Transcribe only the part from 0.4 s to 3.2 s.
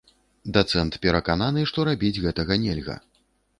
Дацэнт перакананы, што рабіць гэтага нельга.